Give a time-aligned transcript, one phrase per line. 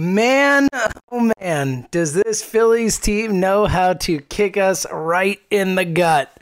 [0.00, 0.70] Man,
[1.12, 6.34] oh man, does this Phillies team know how to kick us right in the gut?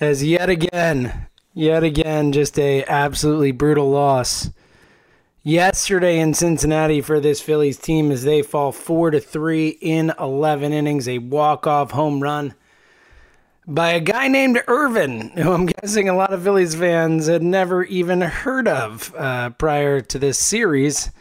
[0.00, 4.50] As yet again, yet again, just a absolutely brutal loss.
[5.44, 10.72] Yesterday in Cincinnati for this Phillies team as they fall four to three in eleven
[10.72, 12.52] innings, a walk-off home run
[13.64, 17.84] by a guy named Ervin, who I'm guessing a lot of Phillies fans had never
[17.84, 21.12] even heard of uh, prior to this series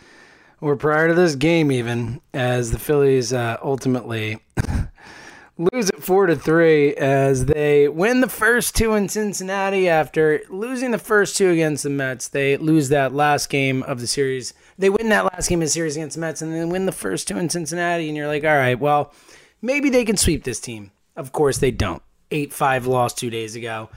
[0.62, 4.40] or prior to this game, even as the Phillies uh, ultimately
[5.58, 10.92] lose it four to three as they win the first two in Cincinnati after losing
[10.92, 12.28] the first two against the Mets.
[12.28, 14.54] They lose that last game of the series.
[14.78, 16.92] They win that last game of the series against the Mets and then win the
[16.92, 18.08] first two in Cincinnati.
[18.08, 19.14] And you're like, all right, well,
[19.62, 20.92] maybe they can sweep this team.
[21.16, 22.02] Of course, they don't.
[22.32, 23.90] 8 5 loss two days ago.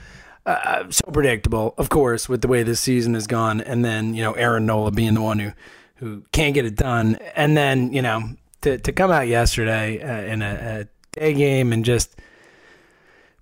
[0.46, 3.60] Uh, so predictable, of course, with the way this season has gone.
[3.60, 5.52] And then, you know, Aaron Nola being the one who,
[5.98, 7.16] who can't get it done.
[7.34, 8.30] And then, you know,
[8.62, 12.16] to, to come out yesterday uh, in a, a day game and just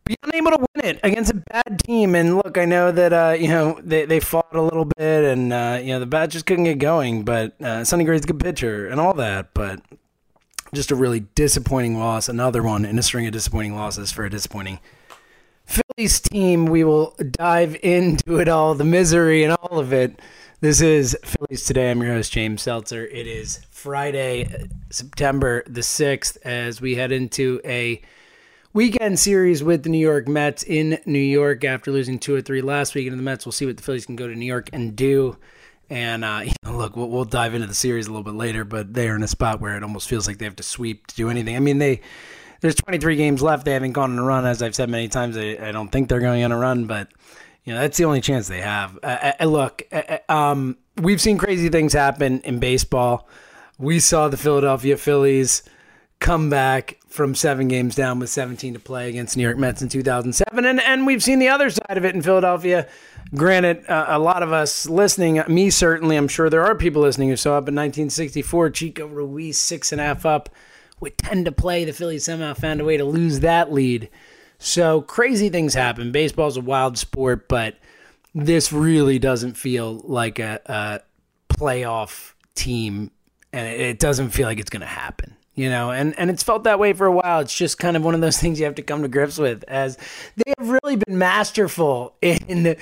[0.04, 2.14] be unable to win it against a bad team.
[2.14, 5.52] And look, I know that uh, you know they, they fought a little bit, and
[5.52, 7.24] uh, you know the bats just couldn't get going.
[7.24, 9.52] But uh, Sonny Gray's a good pitcher and all that.
[9.52, 9.80] But
[10.72, 12.28] just a really disappointing loss.
[12.28, 14.78] Another one in a string of disappointing losses for a disappointing
[15.64, 16.66] Phillies team.
[16.66, 20.20] We will dive into it all, the misery and all of it.
[20.58, 21.90] This is Phillies Today.
[21.90, 23.04] I'm your host, James Seltzer.
[23.04, 28.00] It is Friday, September the 6th, as we head into a
[28.72, 32.62] weekend series with the New York Mets in New York after losing two or three
[32.62, 33.06] last week.
[33.06, 35.36] And the Mets, we'll see what the Phillies can go to New York and do.
[35.90, 38.64] And uh, you know, look, we'll, we'll, dive into the series a little bit later,
[38.64, 41.06] but they are in a spot where it almost feels like they have to sweep
[41.08, 41.54] to do anything.
[41.54, 42.00] I mean, they
[42.62, 43.66] there's 23 games left.
[43.66, 45.36] They haven't gone on a run, as I've said many times.
[45.36, 47.08] I, I don't think they're going on a run, but
[47.66, 48.98] you know that's the only chance they have.
[49.02, 53.28] Uh, uh, look, uh, um, we've seen crazy things happen in baseball.
[53.78, 55.62] We saw the Philadelphia Phillies
[56.18, 59.90] come back from seven games down with 17 to play against New York Mets in
[59.90, 62.88] 2007, and and we've seen the other side of it in Philadelphia
[63.34, 67.28] Granted, uh, a lot of us listening, me certainly, I'm sure there are people listening
[67.28, 70.48] who saw up in 1964, Chico Ruiz six and a half up
[71.00, 71.84] with 10 to play.
[71.84, 74.08] The Phillies somehow found a way to lose that lead.
[74.58, 76.12] So crazy things happen.
[76.12, 77.76] Baseball's a wild sport, but
[78.34, 81.00] this really doesn't feel like a, a
[81.54, 83.10] playoff team,
[83.52, 86.62] and it doesn't feel like it's going to happen you know and and it's felt
[86.64, 88.76] that way for a while it's just kind of one of those things you have
[88.76, 89.96] to come to grips with as
[90.36, 92.76] they have really been masterful in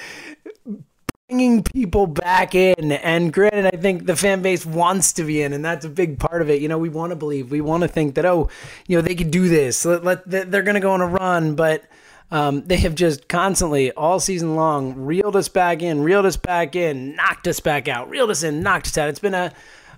[1.35, 2.93] bringing people back in.
[2.93, 6.21] And granted i think the fan base wants to be in and that's a big
[6.21, 6.63] part of it.
[6.63, 7.51] You know we want to believe.
[7.51, 8.49] We want to think that oh
[8.87, 9.85] you know they could do this.
[9.85, 11.57] Let, let they're going to go on a run.
[11.57, 11.85] But
[12.31, 16.77] um, they have just constantly all season long reeled us back in reeled us back
[16.77, 19.09] in knocked us back out reeled us in knocked us out.
[19.09, 19.53] It's been a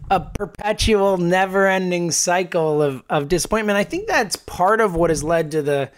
[0.08, 3.76] a perpetual, never-ending cycle of, of disappointment.
[3.76, 5.90] I think that's part of what has led to the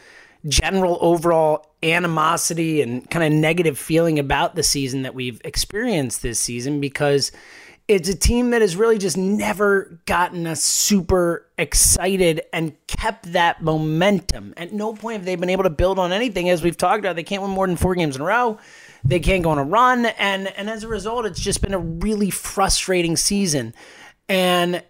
[0.46, 6.38] general overall animosity and kind of negative feeling about the season that we've experienced this
[6.38, 7.32] season because
[7.88, 13.62] it's a team that has really just never gotten us super excited and kept that
[13.62, 14.52] momentum.
[14.58, 16.50] At no point have they been able to build on anything.
[16.50, 18.58] As we've talked about, they can't win more than four games in a row.
[19.04, 21.78] They can't go on a run, and and as a result, it's just been a
[21.78, 23.72] really frustrating season.
[24.28, 24.82] And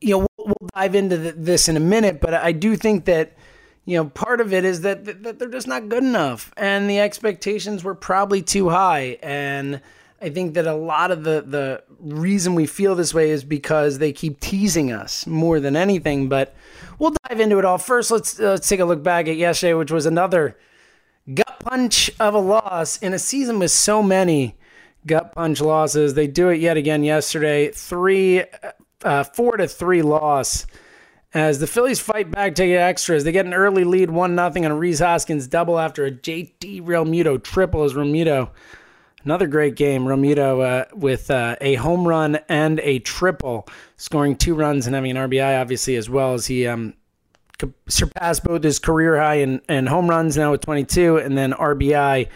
[0.00, 3.06] you know, we'll, we'll dive into the, this in a minute, but I do think
[3.06, 3.36] that
[3.84, 7.00] you know part of it is that, that, they're just not good enough, and the
[7.00, 9.80] expectations were probably too high, and.
[10.24, 13.98] I think that a lot of the the reason we feel this way is because
[13.98, 16.28] they keep teasing us more than anything.
[16.28, 16.54] But
[17.00, 17.76] we'll dive into it all.
[17.76, 20.56] First, let's uh, let's take a look back at yesterday, which was another
[21.34, 24.56] gut punch of a loss in a season with so many
[25.06, 26.14] gut punch losses.
[26.14, 27.70] They do it yet again yesterday.
[27.70, 28.44] Three,
[29.04, 30.66] uh, four to three loss.
[31.34, 33.24] As the Phillies fight back, to get extras.
[33.24, 36.82] They get an early lead, one nothing on a Rhys Hoskins double after a JT
[36.82, 38.50] Realmuto triple as Realmuto.
[39.24, 40.04] Another great game.
[40.04, 43.66] Realmuto uh, with uh, a home run and a triple,
[43.96, 46.92] scoring two runs and having an RBI, obviously, as well as he um,
[47.88, 52.28] surpassed both his career high in home runs now with 22 and then RBI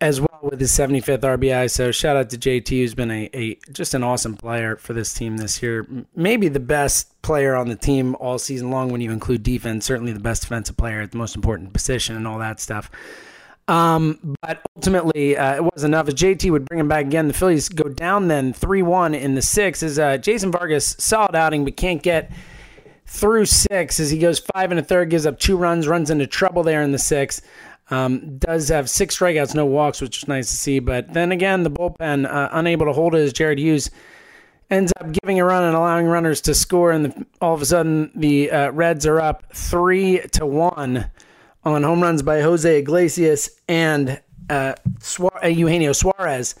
[0.00, 1.70] as well with his 75th RBI.
[1.70, 5.12] So shout out to JT, who's been a, a just an awesome player for this
[5.14, 5.86] team this year.
[6.14, 9.84] Maybe the best player on the team all season long when you include defense.
[9.84, 12.90] Certainly the best defensive player at the most important position and all that stuff.
[13.66, 16.08] Um, but ultimately, uh, it was enough.
[16.08, 19.34] As JT would bring him back again, the Phillies go down then 3 1 in
[19.34, 19.82] the sixth.
[19.82, 22.30] As uh, Jason Vargas, solid outing, but can't get
[23.06, 26.26] through six as he goes five and a third, gives up two runs, runs into
[26.26, 27.46] trouble there in the sixth.
[27.90, 30.78] Um, does have six strikeouts, no walks, which is nice to see.
[30.78, 33.90] But then again, the bullpen uh, unable to hold it as Jared Hughes
[34.70, 37.66] ends up giving a run and allowing runners to score, and the, all of a
[37.66, 41.10] sudden the uh, Reds are up three to one
[41.64, 44.20] on home runs by Jose Iglesias and
[44.50, 46.54] uh, Suarez, uh, Eugenio Suarez.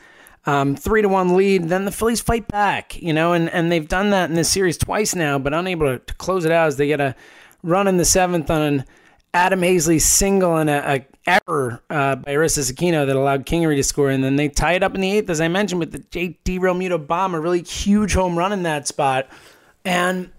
[0.46, 1.70] Um, three to one lead.
[1.70, 4.76] Then the Phillies fight back, you know, and, and they've done that in this series
[4.76, 7.16] twice now, but unable to, to close it out as they get a
[7.62, 8.84] run in the seventh on an
[9.32, 13.82] Adam Haseley single and a, a error uh, by Aristides Aquino that allowed Kingery to
[13.82, 15.98] score, and then they tie it up in the eighth, as I mentioned, with the
[15.98, 19.28] JT Realmuto bomb, a really huge home run in that spot,
[19.84, 20.30] and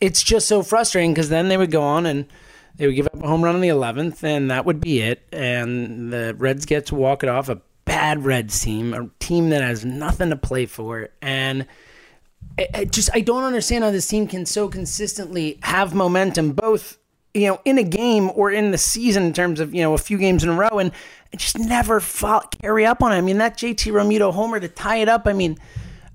[0.00, 2.26] it's just so frustrating because then they would go on and
[2.76, 5.22] they would give up a home run in the eleventh, and that would be it,
[5.32, 7.48] and the Reds get to walk it off.
[7.48, 11.66] A bad Reds team, a team that has nothing to play for, and.
[12.74, 16.98] I just I don't understand how this team can so consistently have momentum both
[17.34, 19.98] you know, in a game or in the season in terms of, you know, a
[19.98, 20.92] few games in a row and
[21.36, 22.00] just never
[22.60, 23.16] carry up on it.
[23.16, 25.56] I mean, that JT Realmuto homer to tie it up, I mean,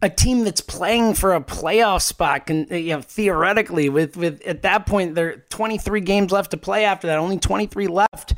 [0.02, 4.42] a team that's playing for a playoff spot can, uh, you know, theoretically with, with
[4.46, 8.36] at that point, there are 23 games left to play after that, only 23 left.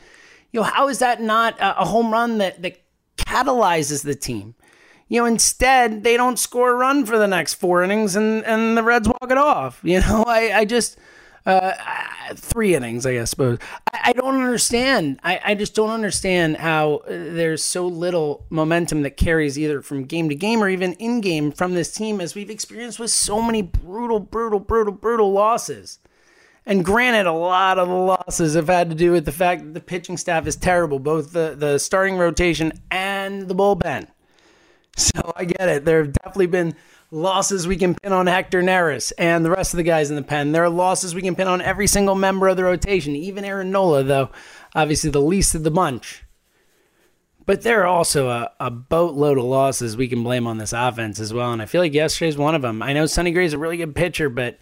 [0.52, 2.82] You know, how is that not a home run that, that
[3.18, 4.56] catalyzes the team?
[5.10, 8.78] You know, instead, they don't score a run for the next four innings and, and
[8.78, 9.82] the Reds walk it off.
[9.84, 10.98] You know, I, I just–
[11.50, 13.32] uh, three innings, I guess.
[13.32, 13.60] Suppose
[13.94, 15.20] I, I don't understand.
[15.24, 20.06] I, I just don't understand how uh, there's so little momentum that carries either from
[20.06, 23.42] game to game or even in game from this team, as we've experienced with so
[23.42, 26.00] many brutal, brutal, brutal, brutal losses.
[26.66, 29.74] And granted, a lot of the losses have had to do with the fact that
[29.74, 34.08] the pitching staff is terrible, both the, the starting rotation and the bullpen.
[34.98, 35.86] So I get it.
[35.86, 36.76] There have definitely been
[37.12, 40.22] losses we can pin on Hector Neris and the rest of the guys in the
[40.22, 40.52] pen.
[40.52, 43.72] There are losses we can pin on every single member of the rotation, even Aaron
[43.72, 44.30] Nola, though
[44.76, 46.24] obviously the least of the bunch.
[47.46, 51.20] But there are also a, a boatload of losses we can blame on this offense
[51.20, 51.52] as well.
[51.52, 52.84] And I feel like yesterday's one of them.
[52.84, 54.60] I know Sonny Gray's a really good pitcher, but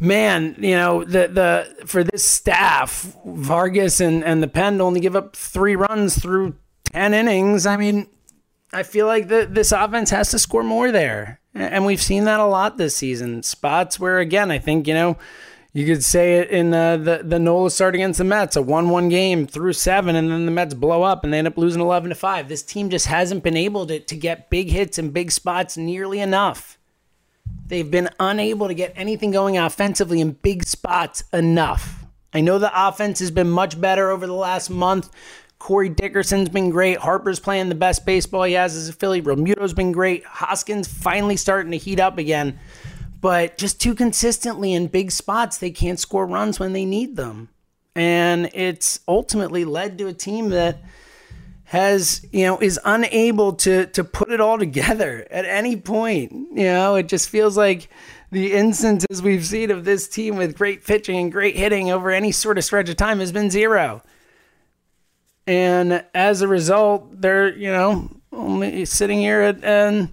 [0.00, 5.14] man, you know, the the for this staff, Vargas and, and the pen only give
[5.14, 6.56] up three runs through
[6.92, 7.66] ten innings.
[7.66, 8.08] I mean,
[8.72, 11.40] I feel like the, this offense has to score more there.
[11.54, 13.42] And we've seen that a lot this season.
[13.42, 15.18] Spots where, again, I think, you know,
[15.72, 18.88] you could say it in uh, the, the Nola start against the Mets, a 1
[18.88, 21.80] 1 game through seven, and then the Mets blow up and they end up losing
[21.80, 22.48] 11 to 5.
[22.48, 26.20] This team just hasn't been able to, to get big hits and big spots nearly
[26.20, 26.78] enough.
[27.66, 32.04] They've been unable to get anything going offensively in big spots enough.
[32.32, 35.10] I know the offense has been much better over the last month
[35.60, 36.98] Corey Dickerson's been great.
[36.98, 39.20] Harper's playing the best baseball he has as a Philly.
[39.20, 40.24] Realmuto's been great.
[40.24, 42.58] Hoskins finally starting to heat up again.
[43.20, 47.50] But just too consistently in big spots, they can't score runs when they need them.
[47.94, 50.82] And it's ultimately led to a team that
[51.64, 56.32] has, you know, is unable to to put it all together at any point.
[56.32, 57.90] You know, it just feels like
[58.32, 62.32] the instances we've seen of this team with great pitching and great hitting over any
[62.32, 64.02] sort of stretch of time has been zero.
[65.46, 70.12] And as a result, they're, you know, only sitting here at, and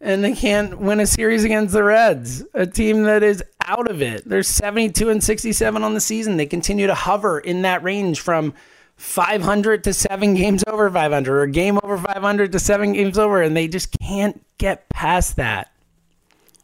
[0.00, 4.02] and they can't win a series against the Reds, a team that is out of
[4.02, 4.28] it.
[4.28, 6.36] They're 72 and 67 on the season.
[6.36, 8.52] They continue to hover in that range from
[8.96, 13.56] 500 to 7 games over 500 or game over 500 to 7 games over and
[13.56, 15.72] they just can't get past that.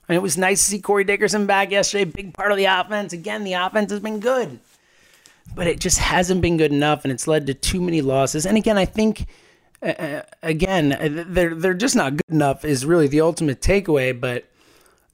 [0.09, 3.13] And it was nice to see Corey Dickerson back yesterday, big part of the offense.
[3.13, 4.59] Again, the offense has been good
[5.55, 8.47] but it just hasn't been good enough, and it's led to too many losses.
[8.47, 9.27] And again, I think.
[9.81, 12.65] Uh, uh again, uh, they're they're just not good enough.
[12.65, 14.19] Is really the ultimate takeaway.
[14.19, 14.49] But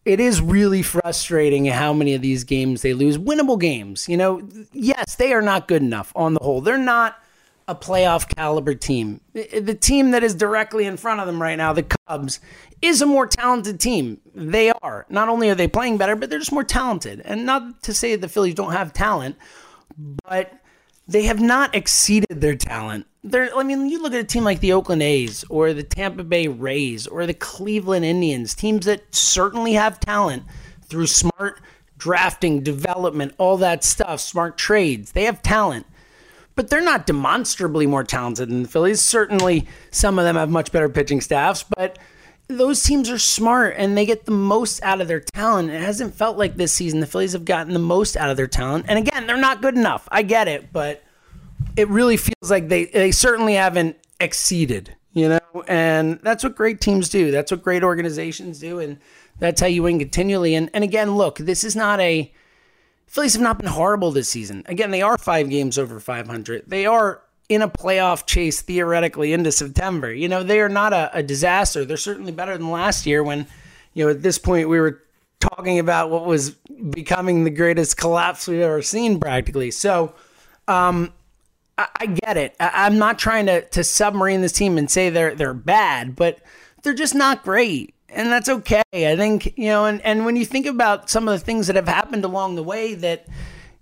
[0.05, 3.19] it is really frustrating how many of these games they lose.
[3.19, 4.47] Winnable games, you know.
[4.73, 6.63] Yes, they are not good enough on the whole.
[6.63, 7.19] They're not
[7.67, 9.21] a playoff caliber team.
[9.33, 12.41] The team that is directly in front of them right now, the Cubs,
[12.83, 14.21] is a more talented team.
[14.35, 15.07] They are.
[15.09, 17.23] Not only are they playing better, but they're just more talented.
[17.25, 19.37] And not to say the Phillies don't have talent,
[19.97, 20.53] but
[21.07, 23.07] they have not exceeded their talent.
[23.23, 26.25] They're, I mean, you look at a team like the Oakland A's or the Tampa
[26.25, 30.45] Bay Rays or the Cleveland Indians, teams that certainly have talent
[30.83, 31.61] through smart
[31.97, 35.13] drafting, development, all that stuff, smart trades.
[35.13, 35.87] They have talent,
[36.55, 39.01] but they're not demonstrably more talented than the Phillies.
[39.01, 41.99] Certainly, some of them have much better pitching staffs, but
[42.49, 45.71] those teams are smart and they get the most out of their talent.
[45.71, 48.47] It hasn't felt like this season the Phillies have gotten the most out of their
[48.47, 48.87] talent.
[48.89, 50.07] And again, they're not good enough.
[50.11, 51.03] I get it, but
[51.77, 55.65] it really feels like they they certainly haven't exceeded, you know?
[55.67, 57.31] And that's what great teams do.
[57.31, 58.99] That's what great organizations do and
[59.39, 60.55] that's how you win continually.
[60.55, 62.33] And and again, look, this is not a
[63.07, 64.65] Phillies have not been horrible this season.
[64.67, 66.65] Again, they are 5 games over 500.
[66.67, 70.13] They are in a playoff chase theoretically into September.
[70.13, 71.85] You know, they are not a, a, disaster.
[71.85, 73.47] They're certainly better than last year when,
[73.93, 75.03] you know, at this point, we were
[75.41, 79.71] talking about what was becoming the greatest collapse we've ever seen, practically.
[79.71, 80.15] So,
[80.69, 81.13] um,
[81.77, 82.57] I, I get it.
[82.59, 86.39] I, am not trying to to submarine this team and say they're they're bad, but
[86.83, 88.83] they're just not great, and that's okay.
[88.95, 91.77] I think you know, and and when you think about some of the things that
[91.77, 93.27] have happened along the way that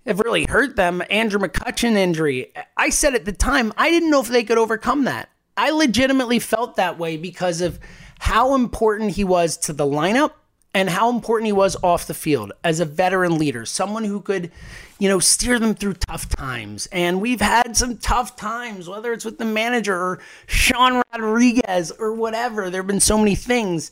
[0.06, 2.52] have really hurt them, Andrew McCutchen injury.
[2.76, 5.28] I said at the time I didn't know if they could overcome that.
[5.56, 7.78] I legitimately felt that way because of
[8.18, 10.32] how important he was to the lineup
[10.74, 14.50] and how important he was off the field as a veteran leader, someone who could,
[14.98, 16.86] you know, steer them through tough times.
[16.86, 22.14] And we've had some tough times, whether it's with the manager or Sean Rodriguez or
[22.14, 22.70] whatever.
[22.70, 23.90] There have been so many things.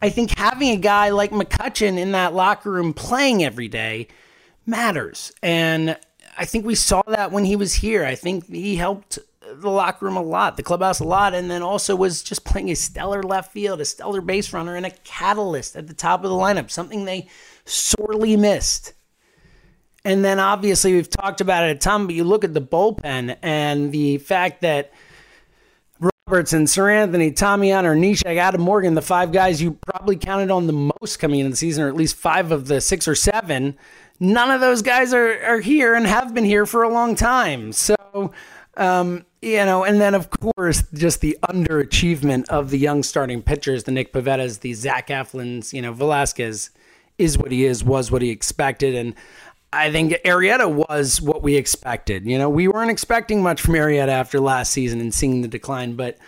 [0.00, 4.08] I think having a guy like McCutchen in that locker room playing every day
[4.70, 5.32] matters.
[5.42, 5.98] And
[6.38, 8.04] I think we saw that when he was here.
[8.04, 9.18] I think he helped
[9.52, 12.70] the locker room a lot, the clubhouse a lot, and then also was just playing
[12.70, 16.30] a stellar left field, a stellar base runner, and a catalyst at the top of
[16.30, 17.28] the lineup, something they
[17.64, 18.94] sorely missed.
[20.04, 23.36] And then obviously we've talked about it a ton, but you look at the bullpen
[23.42, 24.92] and the fact that
[26.26, 30.92] Robertson, Seranthony, Tommy Hunter, Neshek, Adam Morgan, the five guys you probably counted on the
[31.02, 33.76] most coming into the season, or at least five of the six or seven,
[34.20, 37.72] none of those guys are, are here and have been here for a long time.
[37.72, 38.32] So
[38.76, 43.84] um, you know, and then of course, just the underachievement of the young starting pitchers,
[43.84, 46.70] the Nick Pivettas, the Zach Eflins, you know, Velasquez
[47.18, 48.94] is what he is, was what he expected.
[48.94, 49.14] And
[49.72, 52.26] I think Arrieta was what we expected.
[52.26, 55.94] You know, we weren't expecting much from Arrieta after last season and seeing the decline,
[55.94, 56.18] but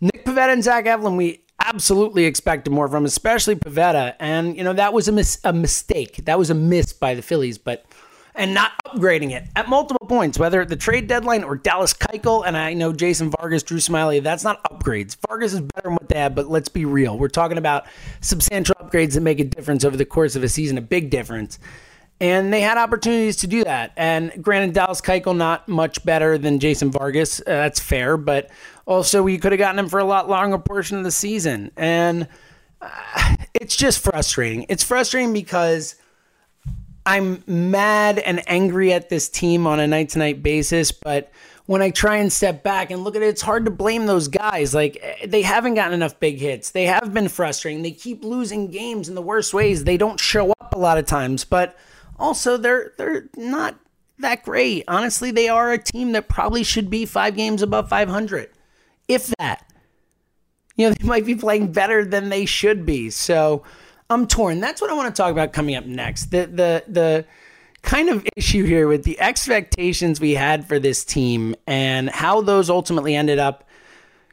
[0.00, 4.14] Nick Pivetta and Zach Eflin, we absolutely expected more from, especially Pivetta.
[4.18, 6.24] And, you know, that was a, mis- a mistake.
[6.24, 7.84] That was a miss by the Phillies, but
[8.34, 12.46] and not upgrading it at multiple points, whether the trade deadline or Dallas Keuchel.
[12.46, 15.16] And I know Jason Vargas, Drew Smyly, that's not upgrades.
[15.28, 17.18] Vargas is better than what they have, but let's be real.
[17.18, 17.84] We're talking about
[18.20, 21.58] substantial upgrades that make a difference over the course of a season, a big difference.
[22.22, 23.92] And they had opportunities to do that.
[23.96, 27.40] And granted, Dallas Keuchel not much better than Jason Vargas.
[27.40, 28.48] Uh, that's fair, but
[28.86, 31.72] also we could have gotten him for a lot longer portion of the season.
[31.76, 32.28] And
[32.80, 34.66] uh, it's just frustrating.
[34.68, 35.96] It's frustrating because
[37.04, 41.32] I'm mad and angry at this team on a night to night basis, but
[41.66, 44.28] when I try and step back and look at it, it's hard to blame those
[44.28, 44.72] guys.
[44.72, 46.70] Like they haven't gotten enough big hits.
[46.70, 47.82] They have been frustrating.
[47.82, 49.82] They keep losing games in the worst ways.
[49.82, 51.76] They don't show up a lot of times, but
[52.18, 53.76] also they're they're not
[54.18, 54.84] that great.
[54.88, 58.50] Honestly, they are a team that probably should be 5 games above 500.
[59.08, 59.66] If that.
[60.76, 63.10] You know, they might be playing better than they should be.
[63.10, 63.62] So,
[64.12, 64.60] I'm torn.
[64.60, 66.26] That's what I want to talk about coming up next.
[66.26, 67.24] The the the
[67.82, 72.70] kind of issue here with the expectations we had for this team and how those
[72.70, 73.64] ultimately ended up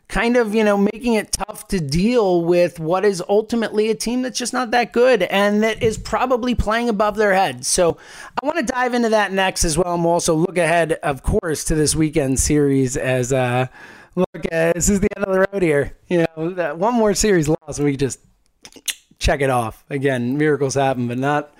[0.09, 4.23] kind of, you know, making it tough to deal with what is ultimately a team
[4.23, 7.63] that's just not that good and that is probably playing above their head.
[7.63, 7.95] So
[8.41, 9.93] I want to dive into that next as well.
[9.93, 13.67] And we'll also look ahead, of course, to this weekend series as uh
[14.15, 15.95] look, uh, this is the end of the road here.
[16.07, 18.19] You know, one more series loss, we just
[19.19, 19.85] check it off.
[19.91, 21.53] Again, miracles happen, but not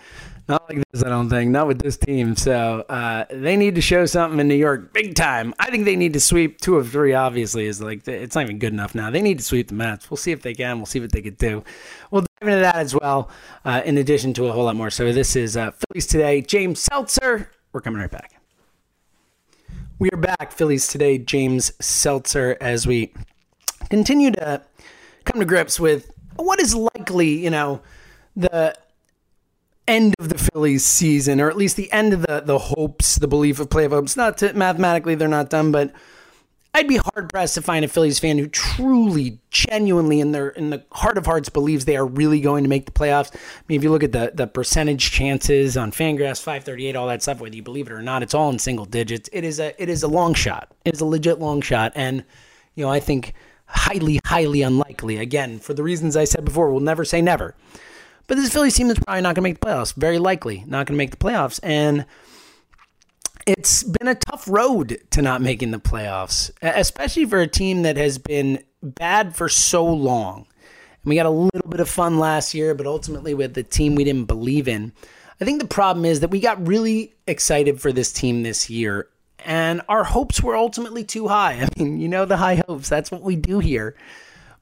[0.50, 1.04] not like this.
[1.04, 2.36] I don't think not with this team.
[2.36, 5.54] So uh, they need to show something in New York big time.
[5.60, 7.14] I think they need to sweep two of three.
[7.14, 9.10] Obviously, is like it's not even good enough now.
[9.10, 10.10] They need to sweep the Mets.
[10.10, 10.78] We'll see if they can.
[10.78, 11.64] We'll see what they could do.
[12.12, 13.30] We'll dive into that as well.
[13.64, 14.90] Uh, in addition to a whole lot more.
[14.90, 16.42] So this is uh, Phillies today.
[16.42, 17.52] James Seltzer.
[17.72, 18.34] We're coming right back.
[20.00, 21.18] We are back, Phillies today.
[21.18, 23.14] James Seltzer, as we
[23.90, 24.64] continue to
[25.26, 27.82] come to grips with what is likely, you know,
[28.36, 28.74] the
[29.90, 33.28] end of the Phillies season, or at least the end of the the hopes, the
[33.28, 34.16] belief of play of hopes.
[34.16, 35.94] Not to, mathematically, they're not done, but
[36.74, 40.70] I'd be hard pressed to find a Phillies fan who truly, genuinely, in their in
[40.70, 43.36] the heart of hearts, believes they are really going to make the playoffs.
[43.36, 46.96] I mean, if you look at the the percentage chances on Fangraphs, five thirty eight,
[46.96, 49.30] all that stuff, whether you believe it or not, it's all in single digits.
[49.34, 50.72] It is a it is a long shot.
[50.86, 52.24] It is a legit long shot, and
[52.76, 53.34] you know, I think
[53.66, 55.18] highly, highly unlikely.
[55.18, 57.56] Again, for the reasons I said before, we'll never say never.
[58.30, 59.96] But this Phillies team is probably not going to make the playoffs.
[59.96, 61.60] Very likely not going to make the playoffs.
[61.64, 62.06] And
[63.48, 67.98] it's been a tough road to not making the playoffs, especially for a team that
[67.98, 70.46] has been bad for so long.
[71.04, 73.96] And we got a little bit of fun last year, but ultimately with the team
[73.96, 74.94] we didn't believe in.
[75.42, 79.08] I think the problem is that we got really excited for this team this year
[79.44, 81.54] and our hopes were ultimately too high.
[81.64, 83.96] I mean, you know, the high hopes, that's what we do here.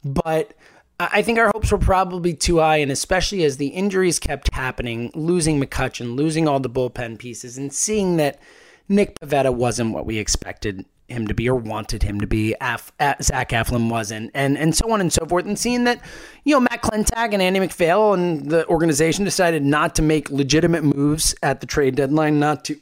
[0.06, 0.54] But
[1.00, 5.12] I think our hopes were probably too high, and especially as the injuries kept happening,
[5.13, 8.39] losing McCutchen, losing all the bullpen pieces, and seeing that
[8.89, 12.56] Nick Pivetta wasn't what we expected him to be or wanted him to be.
[12.60, 15.46] Af, Zach Eflin wasn't, and and so on and so forth.
[15.46, 16.01] And seeing that,
[16.46, 20.84] you know, Matt Klentak and Andy MacPhail and the organization decided not to make legitimate
[20.84, 22.80] moves at the trade deadline, not to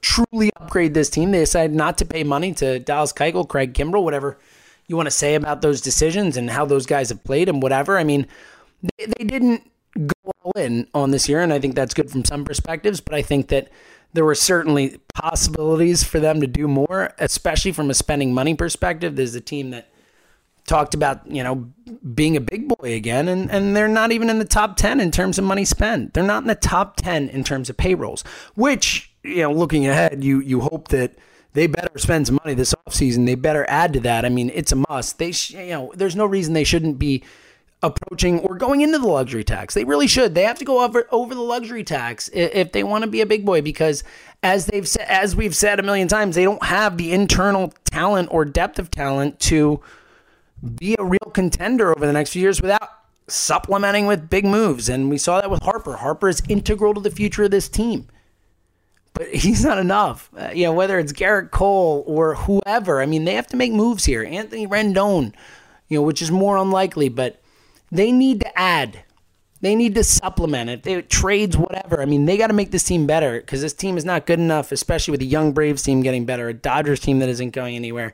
[0.00, 1.30] truly upgrade this team.
[1.30, 4.38] They decided not to pay money to Dallas Keuchel, Craig Kimbrel, whatever
[4.86, 7.98] you want to say about those decisions and how those guys have played and whatever.
[7.98, 8.26] I mean,
[8.98, 12.24] they, they didn't go all in on this year, and I think that's good from
[12.24, 13.00] some perspectives.
[13.00, 13.70] But I think that
[14.12, 19.16] there were certainly possibilities for them to do more, especially from a spending money perspective.
[19.16, 19.88] There's a team that
[20.66, 21.70] talked about you know
[22.14, 25.10] being a big boy again, and and they're not even in the top ten in
[25.10, 26.14] terms of money spent.
[26.14, 28.22] They're not in the top ten in terms of payrolls,
[28.54, 31.18] which you know, looking ahead, you you hope that
[31.54, 33.26] they better spend some money this offseason.
[33.26, 34.24] They better add to that.
[34.24, 35.18] I mean, it's a must.
[35.18, 37.22] They, sh- you know, there's no reason they shouldn't be
[37.82, 39.74] approaching or going into the luxury tax.
[39.74, 40.34] They really should.
[40.34, 43.26] They have to go over over the luxury tax if they want to be a
[43.26, 44.02] big boy because
[44.42, 48.44] as they've as we've said a million times, they don't have the internal talent or
[48.44, 49.80] depth of talent to
[50.76, 52.88] be a real contender over the next few years without
[53.28, 54.88] supplementing with big moves.
[54.88, 55.96] And we saw that with Harper.
[55.96, 58.08] Harper is integral to the future of this team
[59.14, 60.28] but he's not enough.
[60.36, 63.72] Uh, you know, whether it's Gerrit Cole or whoever, I mean, they have to make
[63.72, 64.24] moves here.
[64.24, 65.32] Anthony Rendon,
[65.88, 67.40] you know, which is more unlikely, but
[67.90, 69.04] they need to add.
[69.60, 70.82] They need to supplement it.
[70.82, 72.02] They trades, whatever.
[72.02, 74.38] I mean, they got to make this team better because this team is not good
[74.38, 77.76] enough, especially with a young Braves team getting better, a Dodgers team that isn't going
[77.76, 78.12] anywhere.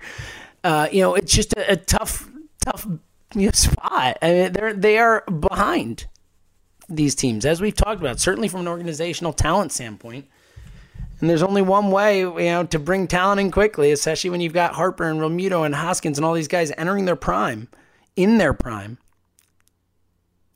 [0.62, 2.30] Uh, you know, it's just a, a tough,
[2.64, 2.86] tough
[3.34, 4.18] you know, spot.
[4.22, 6.06] I mean, they're they are behind
[6.88, 8.20] these teams, as we've talked about.
[8.20, 10.26] Certainly from an organizational talent standpoint.
[11.20, 14.54] And there's only one way, you know, to bring talent in quickly, especially when you've
[14.54, 17.68] got Harper and Realmuto and Hoskins and all these guys entering their prime,
[18.16, 18.98] in their prime.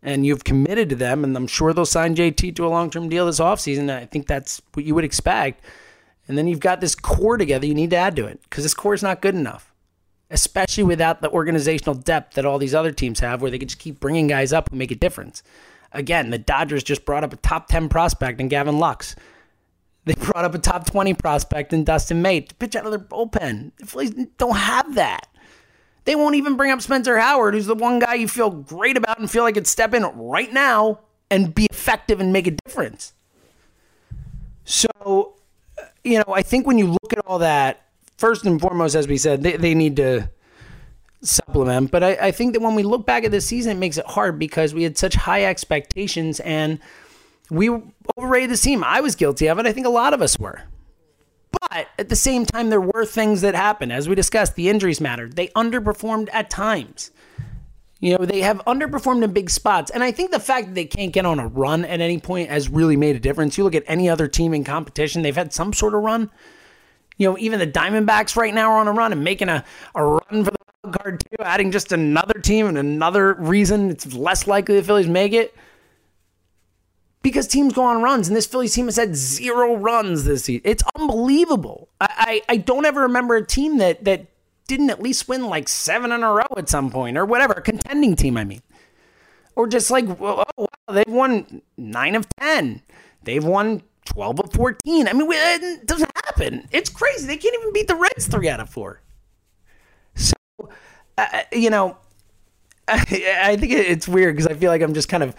[0.02, 3.08] And you've committed to them, and I'm sure they'll sign JT to a long term
[3.08, 3.90] deal this offseason.
[3.90, 5.62] I think that's what you would expect.
[6.26, 8.74] And then you've got this core together you need to add to it because this
[8.74, 9.72] core is not good enough,
[10.30, 13.78] especially without the organizational depth that all these other teams have where they can just
[13.78, 15.42] keep bringing guys up who make a difference.
[15.92, 19.14] Again, the Dodgers just brought up a top 10 prospect in Gavin Lux.
[20.04, 23.00] They brought up a top 20 prospect in Dustin May to pitch out of their
[23.00, 23.72] bullpen.
[23.78, 25.28] The Phillies don't have that.
[26.04, 29.18] They won't even bring up Spencer Howard, who's the one guy you feel great about
[29.18, 31.00] and feel like could step in right now
[31.30, 33.14] and be effective and make a difference.
[34.66, 35.34] So,
[35.78, 37.86] uh, you know, I think when you look at all that,
[38.18, 40.28] first and foremost, as we said, they, they need to
[41.22, 41.90] supplement.
[41.90, 44.04] But I, I think that when we look back at this season, it makes it
[44.04, 46.78] hard because we had such high expectations and–
[47.50, 47.70] we
[48.18, 48.82] overrated the team.
[48.84, 49.66] I was guilty of it.
[49.66, 50.62] I think a lot of us were.
[51.70, 53.92] But at the same time, there were things that happened.
[53.92, 55.36] As we discussed, the injuries mattered.
[55.36, 57.10] They underperformed at times.
[58.00, 59.90] You know, they have underperformed in big spots.
[59.90, 62.50] And I think the fact that they can't get on a run at any point
[62.50, 63.56] has really made a difference.
[63.56, 66.30] You look at any other team in competition, they've had some sort of run.
[67.16, 70.04] You know, even the Diamondbacks right now are on a run and making a, a
[70.04, 74.46] run for the wild card, too, adding just another team and another reason it's less
[74.46, 75.54] likely the Phillies make it
[77.24, 80.60] because teams go on runs, and this Phillies team has had zero runs this season.
[80.62, 81.88] It's unbelievable.
[81.98, 84.26] I, I, I don't ever remember a team that that
[84.68, 87.62] didn't at least win like seven in a row at some point or whatever, a
[87.62, 88.60] contending team, I mean.
[89.56, 92.82] Or just like, oh, wow, they've won nine of 10.
[93.22, 95.08] They've won 12 of 14.
[95.08, 96.68] I mean, it doesn't happen.
[96.72, 97.26] It's crazy.
[97.26, 99.00] They can't even beat the Reds three out of four.
[100.14, 100.34] So,
[101.16, 101.96] uh, you know,
[102.88, 105.34] I, I think it's weird because I feel like I'm just kind of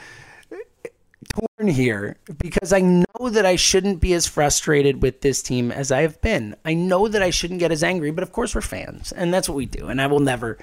[1.64, 6.02] here because I know that I shouldn't be as frustrated with this team as I
[6.02, 6.56] have been.
[6.66, 9.48] I know that I shouldn't get as angry, but of course we're fans, and that's
[9.48, 9.88] what we do.
[9.88, 10.58] And I will never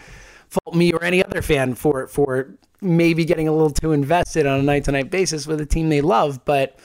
[0.48, 2.50] fault me or any other fan for for
[2.82, 5.88] maybe getting a little too invested on a night to night basis with a team
[5.88, 6.78] they love, but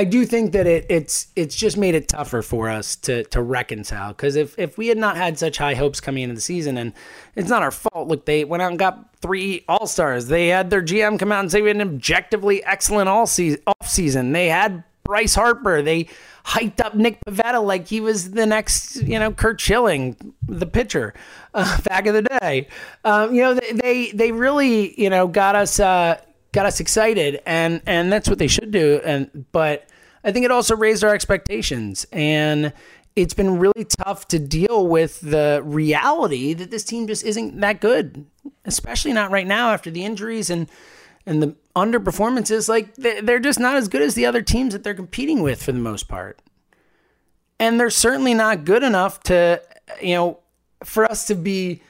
[0.00, 3.42] I do think that it, it's it's just made it tougher for us to to
[3.42, 4.14] reconcile.
[4.14, 6.94] Because if if we had not had such high hopes coming into the season, and
[7.36, 8.08] it's not our fault.
[8.08, 10.28] Look, they went out and got three All Stars.
[10.28, 13.60] They had their GM come out and say we had an objectively excellent all season
[13.66, 14.32] off season.
[14.32, 15.82] They had Bryce Harper.
[15.82, 16.08] They
[16.46, 20.16] hyped up Nick Pivetta like he was the next, you know, Curt Schilling,
[20.48, 21.12] the pitcher,
[21.52, 22.68] uh, back in the day.
[23.04, 26.18] Um, you know, they, they, they really, you know, got us uh,
[26.52, 29.00] got us excited, and and that's what they should do.
[29.04, 29.86] And but
[30.24, 32.72] I think it also raised our expectations, and
[33.16, 37.80] it's been really tough to deal with the reality that this team just isn't that
[37.80, 38.26] good,
[38.64, 40.68] especially not right now after the injuries and
[41.26, 42.68] and the underperformances.
[42.68, 45.72] Like they're just not as good as the other teams that they're competing with for
[45.72, 46.40] the most part,
[47.58, 49.62] and they're certainly not good enough to
[50.00, 50.38] you know
[50.84, 51.82] for us to be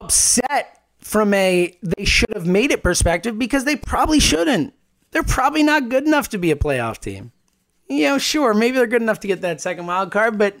[0.00, 4.74] upset from a they should have made it perspective because they probably shouldn't.
[5.12, 7.30] They're probably not good enough to be a playoff team.
[7.88, 10.56] You know, sure, maybe they're good enough to get that second wild card, but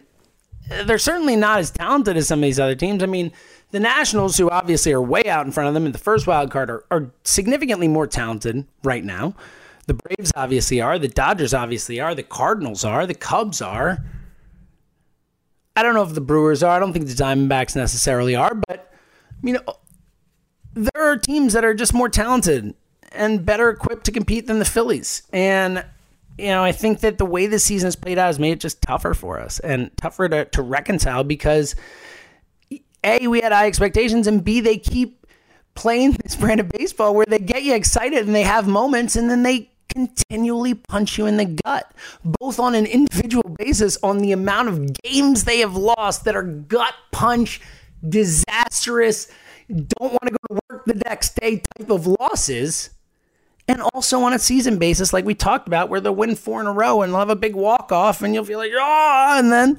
[0.70, 3.02] uh, they're certainly not as talented as some of these other teams.
[3.02, 3.32] I mean,
[3.70, 6.50] the Nationals, who obviously are way out in front of them in the first wild
[6.50, 9.34] card, are, are significantly more talented right now.
[9.86, 10.98] The Braves obviously are.
[10.98, 12.14] The Dodgers obviously are.
[12.14, 13.06] The Cardinals are.
[13.06, 14.04] The Cubs are.
[15.74, 16.76] I don't know if the Brewers are.
[16.76, 18.92] I don't think the Diamondbacks necessarily are, but
[19.42, 19.62] you know,
[20.74, 22.74] there are teams that are just more talented
[23.12, 25.22] and better equipped to compete than the Phillies.
[25.32, 25.84] And
[26.38, 28.60] you know, I think that the way the season has played out has made it
[28.60, 31.76] just tougher for us and tougher to, to reconcile because
[33.04, 35.26] A, we had high expectations, and B, they keep
[35.74, 39.30] playing this brand of baseball where they get you excited and they have moments and
[39.30, 41.92] then they continually punch you in the gut,
[42.24, 46.42] both on an individual basis on the amount of games they have lost that are
[46.42, 47.60] gut punch,
[48.08, 49.28] disastrous,
[49.68, 52.90] don't want to go to work the next day type of losses.
[53.66, 56.66] And also on a season basis, like we talked about, where they'll win four in
[56.66, 59.50] a row and they'll have a big walk off, and you'll feel like, oh, and
[59.50, 59.78] then,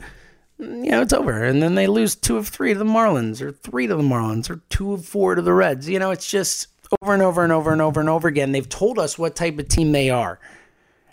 [0.58, 1.44] you know, it's over.
[1.44, 4.50] And then they lose two of three to the Marlins, or three to the Marlins,
[4.50, 5.88] or two of four to the Reds.
[5.88, 6.68] You know, it's just
[7.02, 8.54] over and over and over and over and over again.
[8.54, 10.40] They've told us what type of team they are.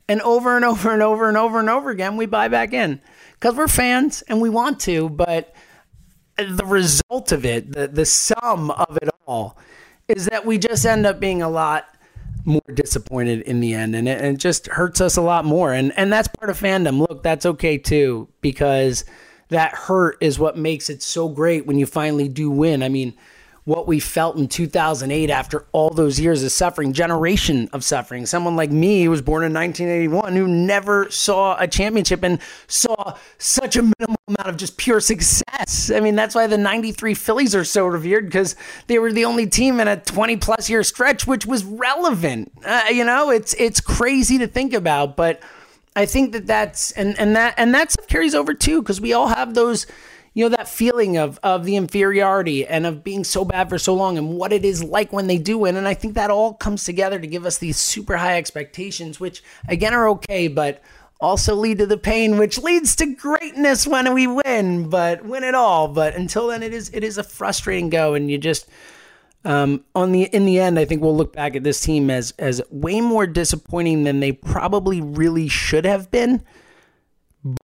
[0.08, 3.00] And over and over and over and over and over again, we buy back in
[3.34, 5.54] because we're fans and we want to, but
[6.36, 9.56] the result of it, the, the sum of it all,
[10.08, 11.88] is that we just end up being a lot
[12.44, 15.72] more disappointed in the end and it, and it just hurts us a lot more.
[15.72, 16.98] And and that's part of fandom.
[16.98, 19.04] Look that's okay too because
[19.48, 22.82] that hurt is what makes it so great when you finally do win.
[22.82, 23.14] I mean
[23.64, 28.26] what we felt in 2008 after all those years of suffering, generation of suffering.
[28.26, 33.16] Someone like me who was born in 1981 who never saw a championship and saw
[33.38, 35.90] such a minimal amount of just pure success.
[35.90, 38.56] I mean, that's why the 93 Phillies are so revered because
[38.88, 42.50] they were the only team in a 20 plus year stretch which was relevant.
[42.64, 45.40] Uh, you know, it's it's crazy to think about, but
[45.94, 49.12] I think that that's and and that and that stuff carries over too because we
[49.12, 49.86] all have those
[50.34, 53.94] you know that feeling of of the inferiority and of being so bad for so
[53.94, 55.76] long and what it is like when they do win.
[55.76, 59.42] And i think that all comes together to give us these super high expectations which
[59.68, 60.82] again are okay but
[61.20, 65.54] also lead to the pain which leads to greatness when we win but win it
[65.54, 65.88] all.
[65.88, 68.14] But until then it is it is a frustrating go.
[68.14, 68.68] And you just
[69.44, 72.32] um, on the in the end, I think we'll look back at this team as
[72.38, 76.42] as way more disappointing than they probably really should have been.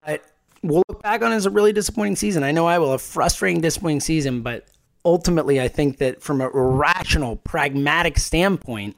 [0.05, 0.23] But
[0.65, 2.43] we'll look back on it as a really disappointing season.
[2.43, 4.67] I know I will, a frustrating, disappointing season, but
[5.03, 8.95] ultimately, I think that from a rational, pragmatic standpoint,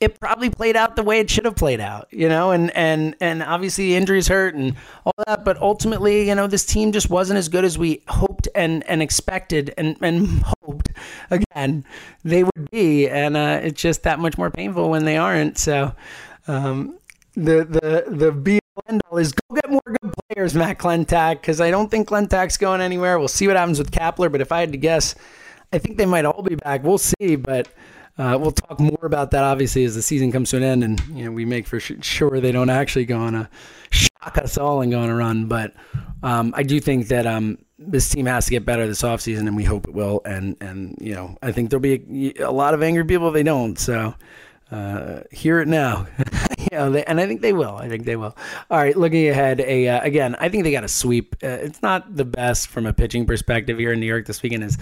[0.00, 3.14] it probably played out the way it should have played out, you know, and and
[3.20, 7.38] and obviously injuries hurt and all that, but ultimately, you know, this team just wasn't
[7.38, 10.90] as good as we hoped and and expected and and hoped
[11.30, 11.84] again
[12.24, 15.58] they would be, and uh, it's just that much more painful when they aren't.
[15.58, 15.94] So,
[16.48, 16.98] um,
[17.34, 18.58] the the the be
[18.88, 22.56] end all is go get more good players, Matt Klentak, because I don't think Klentak's
[22.56, 23.18] going anywhere.
[23.18, 25.14] We'll see what happens with Kapler, but if I had to guess,
[25.72, 26.82] I think they might all be back.
[26.84, 27.68] We'll see, but
[28.16, 31.00] uh, we'll talk more about that obviously as the season comes to an end, and
[31.08, 33.50] you know we make for sure they don't actually go on a
[33.90, 35.46] shock us all and go on a run.
[35.46, 35.74] But
[36.22, 39.56] um, I do think that um, this team has to get better this offseason, and
[39.56, 40.22] we hope it will.
[40.24, 43.34] And and you know I think there'll be a, a lot of angry people if
[43.34, 43.78] they don't.
[43.78, 44.14] So
[44.70, 46.06] uh, hear it now.
[46.90, 47.76] they, and I think they will.
[47.76, 48.36] I think they will.
[48.70, 51.36] All right, looking ahead, a uh, again, I think they got a sweep.
[51.42, 54.64] Uh, it's not the best from a pitching perspective here in New York this weekend.
[54.64, 54.76] Is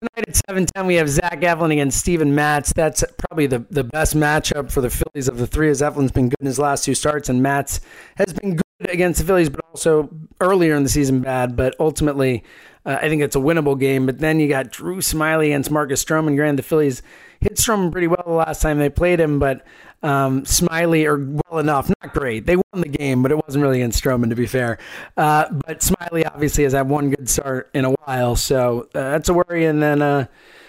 [0.00, 2.72] tonight at seven ten we have Zach Eflin against Steven Matz.
[2.72, 5.70] That's probably the the best matchup for the Phillies of the three.
[5.70, 7.80] As Eflin's been good in his last two starts, and Matz
[8.16, 11.56] has been good against the Phillies, but also earlier in the season bad.
[11.56, 12.44] But ultimately,
[12.84, 14.06] uh, I think it's a winnable game.
[14.06, 16.36] But then you got Drew Smyly against Marcus Stroman.
[16.36, 17.02] Granted, the Phillies
[17.40, 19.64] hit Stroman pretty well the last time they played him, but
[20.02, 21.90] um, Smyly are well enough.
[22.02, 22.46] Not great.
[22.46, 24.78] They won the game, but it wasn't really against Stroman, to be fair.
[25.16, 29.28] Uh, but Smyly obviously has had one good start in a while, so uh, that's
[29.28, 29.66] a worry.
[29.66, 30.26] And then, uh,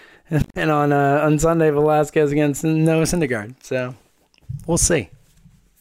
[0.54, 3.54] and on uh, on Sunday, Velasquez against Noah Syndergaard.
[3.62, 3.94] So
[4.66, 5.08] we'll see.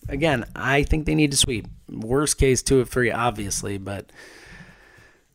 [0.07, 1.67] Again, I think they need to sweep.
[1.89, 4.11] Worst case, two of three, obviously, but.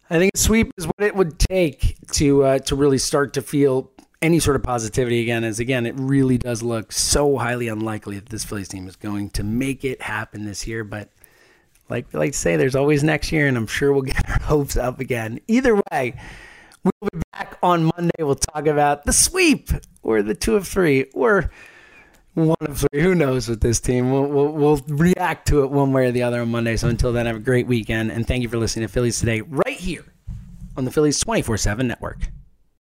[0.08, 3.42] I think a sweep is what it would take to uh, to really start to
[3.42, 3.90] feel
[4.22, 8.28] any sort of positivity again is again it really does look so highly unlikely that
[8.28, 11.10] this Phillies team is going to make it happen this year but
[11.88, 14.40] like we like to say there's always next year and I'm sure we'll get our
[14.40, 15.40] hopes up again.
[15.48, 16.14] Either way
[16.84, 18.22] we'll be back on Monday.
[18.22, 19.70] We'll talk about the sweep.
[20.02, 21.04] Or the two of three.
[21.14, 21.50] Or
[22.34, 23.02] one of three.
[23.02, 24.12] Who knows with this team?
[24.12, 26.76] We'll, we'll, we'll react to it one way or the other on Monday.
[26.76, 29.40] So until then have a great weekend and thank you for listening to Phillies today
[29.40, 30.04] right here
[30.76, 32.28] on the Phillies 24/7 network